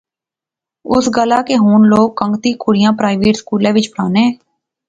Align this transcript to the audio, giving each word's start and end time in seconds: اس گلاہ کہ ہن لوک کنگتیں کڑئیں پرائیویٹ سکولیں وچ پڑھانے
اس 0.93 1.05
گلاہ 1.15 1.41
کہ 1.47 1.55
ہن 1.63 1.81
لوک 1.91 2.09
کنگتیں 2.19 2.53
کڑئیں 2.61 2.95
پرائیویٹ 2.99 3.35
سکولیں 3.41 3.73
وچ 3.75 3.87
پڑھانے 3.93 4.25